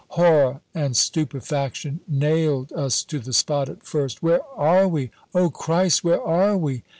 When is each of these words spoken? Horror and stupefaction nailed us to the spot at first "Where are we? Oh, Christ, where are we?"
Horror 0.17 0.61
and 0.73 0.97
stupefaction 0.97 1.99
nailed 2.07 2.73
us 2.73 3.03
to 3.03 3.19
the 3.19 3.33
spot 3.33 3.69
at 3.69 3.85
first 3.85 4.23
"Where 4.23 4.41
are 4.55 4.87
we? 4.87 5.11
Oh, 5.35 5.51
Christ, 5.51 6.03
where 6.03 6.23
are 6.23 6.57
we?" 6.57 6.81